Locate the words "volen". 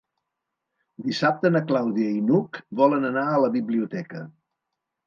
2.83-3.07